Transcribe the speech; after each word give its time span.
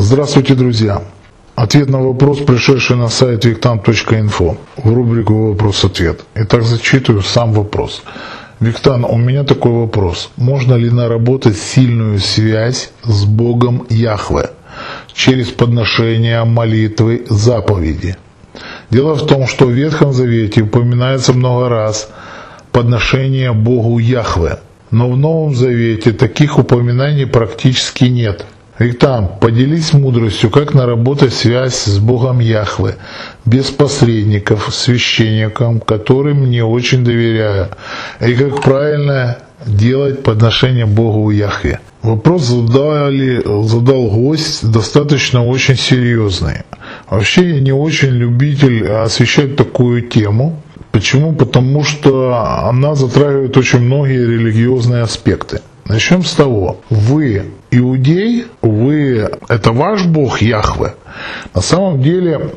Здравствуйте, 0.00 0.54
друзья! 0.54 1.02
Ответ 1.56 1.90
на 1.90 1.98
вопрос, 2.00 2.38
пришедший 2.38 2.94
на 2.94 3.08
сайт 3.08 3.44
виктан.инфо 3.44 4.56
в 4.76 4.94
рубрику 4.94 5.48
«Вопрос-ответ». 5.48 6.20
Итак, 6.36 6.62
зачитываю 6.62 7.22
сам 7.22 7.52
вопрос. 7.52 8.04
Виктан, 8.60 9.04
у 9.04 9.16
меня 9.16 9.42
такой 9.42 9.72
вопрос. 9.72 10.30
Можно 10.36 10.74
ли 10.74 10.88
наработать 10.88 11.56
сильную 11.56 12.20
связь 12.20 12.92
с 13.02 13.24
Богом 13.24 13.86
Яхве 13.90 14.50
через 15.14 15.48
подношение 15.48 16.44
молитвы 16.44 17.26
заповеди? 17.28 18.16
Дело 18.90 19.14
в 19.16 19.26
том, 19.26 19.48
что 19.48 19.66
в 19.66 19.72
Ветхом 19.72 20.12
Завете 20.12 20.62
упоминается 20.62 21.32
много 21.32 21.68
раз 21.68 22.08
подношение 22.70 23.52
Богу 23.52 23.98
Яхве, 23.98 24.60
но 24.92 25.10
в 25.10 25.16
Новом 25.16 25.56
Завете 25.56 26.12
таких 26.12 26.56
упоминаний 26.56 27.26
практически 27.26 28.04
нет– 28.04 28.46
Виктам, 28.78 29.28
поделись 29.40 29.92
мудростью, 29.92 30.50
как 30.50 30.72
наработать 30.72 31.34
связь 31.34 31.74
с 31.74 31.98
Богом 31.98 32.38
Яхве, 32.38 32.94
без 33.44 33.70
посредников, 33.72 34.72
священником, 34.72 35.80
которым 35.80 36.48
не 36.48 36.62
очень 36.62 37.04
доверяю, 37.04 37.70
и 38.20 38.34
как 38.34 38.62
правильно 38.62 39.38
делать 39.66 40.22
подношение 40.22 40.86
Богу 40.86 41.30
Яхве. 41.30 41.80
Вопрос 42.02 42.42
задали, 42.42 43.42
задал 43.66 44.06
гость 44.06 44.70
достаточно 44.70 45.44
очень 45.44 45.76
серьезный. 45.76 46.62
Вообще 47.10 47.50
я 47.56 47.60
не 47.60 47.72
очень 47.72 48.10
любитель 48.10 48.86
освещать 48.86 49.56
такую 49.56 50.02
тему. 50.02 50.62
Почему? 50.92 51.34
Потому 51.34 51.82
что 51.82 52.34
она 52.68 52.94
затрагивает 52.94 53.56
очень 53.56 53.80
многие 53.80 54.24
религиозные 54.24 55.02
аспекты. 55.02 55.60
Начнем 55.88 56.22
с 56.22 56.32
того, 56.34 56.80
вы 56.90 57.46
иудей, 57.70 58.44
вы, 58.60 59.30
это 59.48 59.72
ваш 59.72 60.04
Бог 60.04 60.42
Яхве. 60.42 60.94
На 61.54 61.62
самом 61.62 62.02
деле 62.02 62.52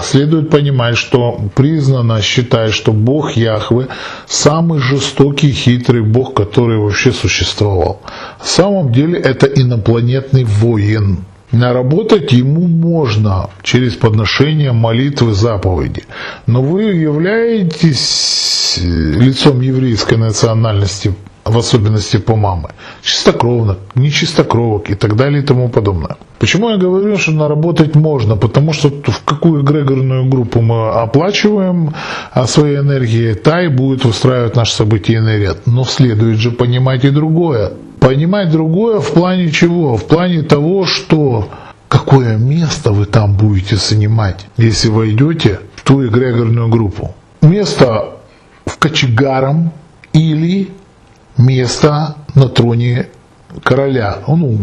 следует 0.00 0.48
понимать, 0.50 0.96
что 0.96 1.40
признано 1.56 2.22
считать, 2.22 2.72
что 2.72 2.92
Бог 2.92 3.32
Яхве 3.32 3.88
самый 4.28 4.78
жестокий, 4.78 5.50
хитрый 5.50 6.02
Бог, 6.02 6.34
который 6.34 6.78
вообще 6.78 7.10
существовал. 7.10 8.00
На 8.38 8.46
самом 8.46 8.92
деле 8.92 9.18
это 9.18 9.46
инопланетный 9.46 10.44
воин. 10.44 11.24
Наработать 11.50 12.30
ему 12.30 12.68
можно 12.68 13.50
через 13.62 13.94
подношение 13.94 14.70
молитвы 14.70 15.32
заповеди. 15.32 16.04
Но 16.46 16.62
вы 16.62 16.82
являетесь 16.82 18.78
лицом 18.80 19.62
еврейской 19.62 20.16
национальности 20.16 21.12
в 21.50 21.58
особенности 21.58 22.18
по 22.18 22.36
мамы, 22.36 22.70
чистокровных, 23.02 23.76
нечистокровок 23.94 24.90
и 24.90 24.94
так 24.94 25.16
далее 25.16 25.42
и 25.42 25.46
тому 25.46 25.68
подобное. 25.68 26.16
Почему 26.38 26.70
я 26.70 26.76
говорю, 26.76 27.18
что 27.18 27.32
наработать 27.32 27.96
можно? 27.96 28.36
Потому 28.36 28.72
что 28.72 28.88
в 28.88 29.24
какую 29.24 29.62
эгрегорную 29.62 30.28
группу 30.28 30.60
мы 30.60 30.90
оплачиваем 30.90 31.94
а 32.32 32.46
своей 32.46 32.78
энергией, 32.78 33.34
та 33.34 33.62
и 33.62 33.68
будет 33.68 34.04
устраивать 34.04 34.56
наш 34.56 34.70
событийный 34.70 35.40
ряд. 35.40 35.66
Но 35.66 35.84
следует 35.84 36.38
же 36.38 36.50
понимать 36.50 37.04
и 37.04 37.10
другое. 37.10 37.72
Понимать 38.00 38.50
другое 38.50 39.00
в 39.00 39.12
плане 39.12 39.50
чего? 39.50 39.96
В 39.96 40.04
плане 40.04 40.42
того, 40.42 40.86
что 40.86 41.48
какое 41.88 42.36
место 42.36 42.92
вы 42.92 43.06
там 43.06 43.36
будете 43.36 43.76
занимать, 43.76 44.46
если 44.56 44.88
войдете 44.90 45.60
в 45.74 45.82
ту 45.82 46.06
эгрегорную 46.06 46.68
группу. 46.68 47.14
Место 47.42 48.04
в 48.66 48.78
кочегаром 48.78 49.72
или 50.12 50.68
место 51.38 52.16
на 52.34 52.48
троне 52.48 53.08
короля. 53.62 54.18
Ну, 54.26 54.58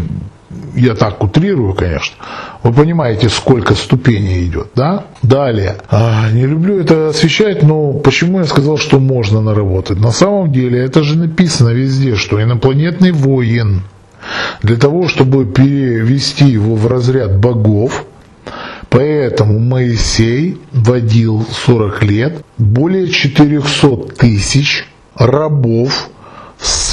я 0.75 0.93
так 0.95 1.23
утрирую, 1.23 1.73
конечно. 1.73 2.15
Вы 2.63 2.73
понимаете, 2.73 3.29
сколько 3.29 3.73
ступеней 3.75 4.45
идет, 4.45 4.69
да? 4.75 5.05
Далее. 5.21 5.77
А, 5.89 6.29
не 6.31 6.45
люблю 6.45 6.79
это 6.79 7.09
освещать, 7.09 7.63
но 7.63 7.93
почему 7.93 8.39
я 8.39 8.45
сказал, 8.45 8.77
что 8.77 8.99
можно 8.99 9.41
наработать? 9.41 9.99
На 9.99 10.11
самом 10.11 10.51
деле, 10.51 10.83
это 10.83 11.03
же 11.03 11.17
написано 11.17 11.69
везде, 11.69 12.15
что 12.15 12.41
инопланетный 12.41 13.11
воин 13.11 13.83
для 14.61 14.77
того, 14.77 15.07
чтобы 15.07 15.45
перевести 15.45 16.45
его 16.45 16.75
в 16.75 16.87
разряд 16.87 17.37
богов, 17.39 18.05
Поэтому 18.89 19.59
Моисей 19.59 20.57
водил 20.71 21.45
40 21.65 22.03
лет 22.03 22.45
более 22.57 23.09
400 23.09 24.15
тысяч 24.17 24.87
рабов 25.17 26.09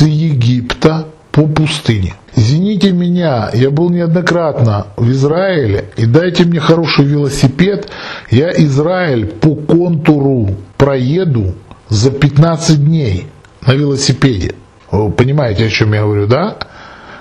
с 0.03 0.05
Египта 0.05 1.07
по 1.31 1.47
пустыне. 1.47 2.15
Извините 2.35 2.91
меня, 2.91 3.51
я 3.53 3.71
был 3.71 3.89
неоднократно 3.89 4.89
в 4.97 5.09
Израиле, 5.13 5.91
и 5.97 6.07
дайте 6.07 6.45
мне 6.45 6.59
хороший 6.59 7.05
велосипед, 7.05 7.89
я 8.31 8.51
Израиль 8.51 9.27
по 9.27 9.55
контуру 9.55 10.57
проеду 10.77 11.55
за 11.89 12.11
15 12.11 12.85
дней 12.85 13.29
на 13.65 13.75
велосипеде. 13.75 14.57
Вы 14.91 15.13
понимаете, 15.13 15.67
о 15.67 15.71
чем 15.71 15.93
я 15.93 16.03
говорю, 16.03 16.27
да? 16.27 16.57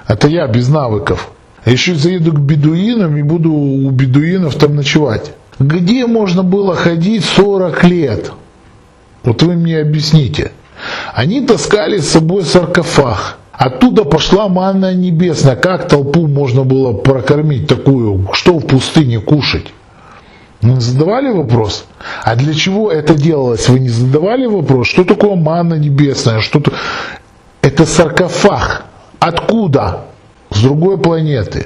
Это 0.08 0.28
я 0.28 0.48
без 0.48 0.68
навыков. 0.68 1.32
Еще 1.66 1.94
заеду 1.94 2.34
к 2.34 2.40
бедуинам 2.40 3.16
и 3.16 3.22
буду 3.22 3.52
у 3.52 3.92
бедуинов 3.92 4.56
там 4.56 4.76
ночевать. 4.76 5.34
Где 5.60 6.08
можно 6.08 6.42
было 6.42 6.76
ходить 6.76 7.24
40 7.26 7.84
лет? 7.84 8.32
Вот 9.24 9.44
вы 9.44 9.54
мне 9.54 9.78
объясните. 9.78 10.52
Они 11.14 11.42
таскали 11.42 11.98
с 11.98 12.10
собой 12.10 12.44
саркофаг. 12.44 13.38
Оттуда 13.52 14.06
пошла 14.06 14.48
манна 14.48 14.94
небесная. 14.94 15.56
Как 15.56 15.88
толпу 15.88 16.28
можно 16.28 16.64
было 16.64 16.94
прокормить 16.94 17.68
такую? 17.68 18.30
Что 18.34 18.58
в 18.58 18.66
пустыне 18.66 19.20
кушать? 19.20 19.68
Вы 20.62 20.80
задавали 20.80 21.30
вопрос? 21.32 21.86
А 22.24 22.36
для 22.36 22.54
чего 22.54 22.92
это 22.92 23.14
делалось? 23.14 23.68
Вы 23.68 23.80
не 23.80 23.90
задавали 23.90 24.46
вопрос? 24.46 24.88
Что 24.88 25.04
такое 25.04 25.36
манна 25.36 25.74
небесная? 25.74 26.40
Что 26.40 26.60
-то... 26.60 26.74
Это 27.62 27.86
саркофаг. 27.86 28.86
Откуда? 29.20 30.06
С 30.50 30.62
другой 30.62 30.98
планеты. 30.98 31.66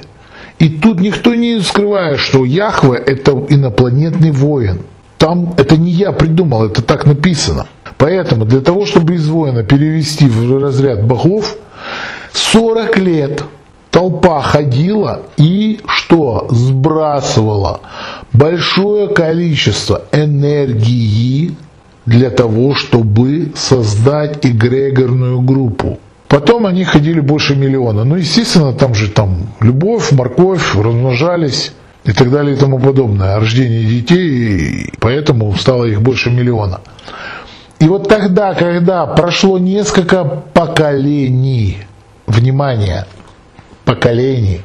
И 0.58 0.68
тут 0.68 1.00
никто 1.00 1.34
не 1.34 1.60
скрывает, 1.60 2.18
что 2.18 2.44
Яхве 2.44 2.96
это 2.98 3.32
инопланетный 3.48 4.32
воин. 4.32 4.80
Там 5.18 5.54
это 5.56 5.76
не 5.76 5.90
я 5.90 6.12
придумал, 6.12 6.66
это 6.66 6.82
так 6.82 7.06
написано. 7.06 7.66
Поэтому 7.98 8.44
для 8.44 8.60
того, 8.60 8.86
чтобы 8.86 9.14
из 9.14 9.28
воина 9.28 9.62
перевести 9.62 10.26
в 10.26 10.62
разряд 10.62 11.04
богов, 11.04 11.56
40 12.32 12.98
лет 12.98 13.42
толпа 13.90 14.42
ходила 14.42 15.22
и 15.36 15.80
что? 15.86 16.46
Сбрасывала 16.50 17.80
большое 18.32 19.08
количество 19.08 20.02
энергии 20.12 21.56
для 22.04 22.30
того, 22.30 22.74
чтобы 22.74 23.52
создать 23.54 24.44
эгрегорную 24.44 25.40
группу. 25.40 25.98
Потом 26.28 26.66
они 26.66 26.84
ходили 26.84 27.20
больше 27.20 27.56
миллиона. 27.56 28.04
Ну, 28.04 28.16
естественно, 28.16 28.72
там 28.72 28.94
же 28.94 29.10
там 29.10 29.48
любовь, 29.60 30.12
морковь, 30.12 30.74
размножались 30.74 31.72
и 32.04 32.12
так 32.12 32.30
далее 32.30 32.56
и 32.56 32.58
тому 32.58 32.78
подобное. 32.78 33.38
Рождение 33.38 33.84
детей, 33.84 34.92
поэтому 35.00 35.54
стало 35.56 35.84
их 35.84 36.02
больше 36.02 36.30
миллиона. 36.30 36.80
И 37.78 37.88
вот 37.88 38.08
тогда, 38.08 38.54
когда 38.54 39.06
прошло 39.06 39.58
несколько 39.58 40.24
поколений, 40.24 41.78
внимание, 42.26 43.06
поколений, 43.84 44.62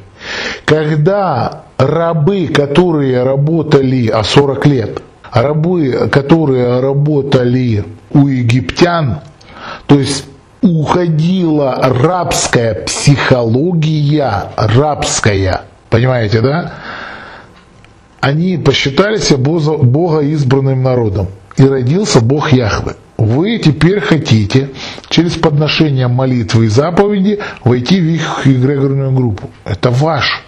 когда 0.64 1.64
рабы, 1.76 2.48
которые 2.48 3.22
работали, 3.22 4.08
а 4.08 4.24
40 4.24 4.66
лет, 4.66 5.02
рабы, 5.30 6.08
которые 6.10 6.80
работали 6.80 7.84
у 8.12 8.28
египтян, 8.28 9.20
то 9.86 9.98
есть 9.98 10.24
уходила 10.62 11.76
рабская 11.82 12.74
психология, 12.84 14.52
рабская, 14.56 15.62
понимаете, 15.90 16.40
да? 16.40 16.72
Они 18.20 18.56
посчитали 18.56 19.18
себя 19.18 19.38
Бога 19.38 20.20
избранным 20.20 20.82
народом. 20.82 21.26
И 21.56 21.64
родился 21.64 22.20
Бог 22.20 22.52
Яхве 22.52 22.96
вы 23.22 23.58
теперь 23.58 24.00
хотите 24.00 24.70
через 25.08 25.32
подношение 25.32 26.08
молитвы 26.08 26.66
и 26.66 26.68
заповеди 26.68 27.38
войти 27.62 28.00
в 28.00 28.04
их 28.04 28.46
эгрегорную 28.46 29.12
группу. 29.12 29.50
Это 29.64 29.90
ваш 29.90 30.42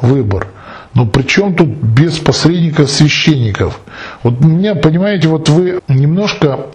выбор. 0.00 0.48
Но 0.94 1.06
при 1.06 1.22
чем 1.22 1.54
тут 1.54 1.68
без 1.68 2.18
посредников 2.18 2.90
священников? 2.90 3.80
Вот 4.22 4.40
меня, 4.40 4.74
понимаете, 4.74 5.28
вот 5.28 5.48
вы 5.48 5.80
немножко 5.88 6.66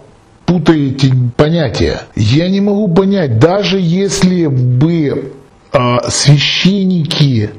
путаете 0.45 1.13
понятия. 1.36 2.01
Я 2.16 2.50
не 2.50 2.62
могу 2.62 2.88
понять, 2.88 3.40
даже 3.40 3.80
если 3.80 4.48
бы 4.48 5.34
э, 5.72 5.98
священники 6.10 7.51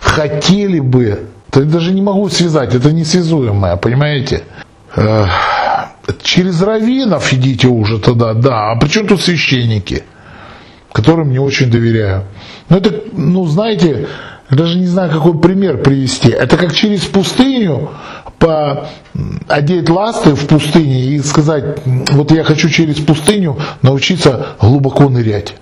хотели 0.00 0.80
бы, 0.80 1.26
то 1.50 1.60
я 1.60 1.66
даже 1.66 1.92
не 1.92 2.02
могу 2.02 2.28
связать, 2.28 2.74
это 2.74 2.92
несвязуемое, 2.92 3.76
понимаете? 3.76 4.42
Э, 4.96 5.26
через 6.22 6.62
раввинов 6.62 7.32
идите 7.32 7.68
уже 7.68 7.98
тогда, 7.98 8.34
да. 8.34 8.72
А 8.72 8.76
при 8.76 8.88
чем 8.88 9.06
тут 9.06 9.20
священники, 9.20 10.04
которым 10.92 11.30
не 11.30 11.38
очень 11.38 11.70
доверяю? 11.70 12.24
Ну, 12.68 12.76
это, 12.76 13.02
ну, 13.12 13.46
знаете, 13.46 14.08
даже 14.50 14.78
не 14.78 14.86
знаю, 14.86 15.10
какой 15.10 15.38
пример 15.38 15.78
привести. 15.82 16.30
Это 16.30 16.56
как 16.56 16.74
через 16.74 17.02
пустыню 17.02 17.90
по 18.38 18.88
одеть 19.48 19.88
ласты 19.88 20.34
в 20.34 20.46
пустыне 20.46 21.04
и 21.04 21.20
сказать, 21.20 21.80
вот 21.84 22.32
я 22.32 22.44
хочу 22.44 22.68
через 22.68 22.96
пустыню 22.96 23.58
научиться 23.82 24.48
глубоко 24.60 25.08
нырять. 25.08 25.54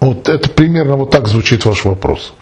Вот 0.00 0.28
это 0.28 0.48
примерно 0.50 0.96
вот 0.96 1.10
так 1.10 1.26
звучит 1.28 1.64
ваш 1.64 1.84
вопрос. 1.84 2.32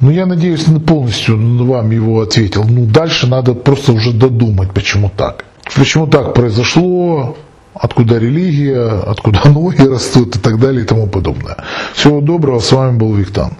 Ну, 0.00 0.10
я 0.10 0.26
надеюсь, 0.26 0.64
полностью 0.86 1.36
вам 1.66 1.90
его 1.90 2.20
ответил. 2.20 2.64
Ну, 2.68 2.86
дальше 2.86 3.26
надо 3.26 3.54
просто 3.54 3.92
уже 3.92 4.12
додумать, 4.12 4.70
почему 4.72 5.10
так. 5.16 5.44
Почему 5.76 6.06
так 6.06 6.34
произошло, 6.34 7.36
откуда 7.74 8.18
религия, 8.18 8.88
откуда 8.88 9.48
ноги 9.48 9.82
растут 9.82 10.36
и 10.36 10.38
так 10.38 10.60
далее 10.60 10.82
и 10.82 10.86
тому 10.86 11.08
подобное. 11.08 11.56
Всего 11.94 12.20
доброго, 12.20 12.60
с 12.60 12.70
вами 12.72 12.96
был 12.96 13.12
Виктан. 13.14 13.52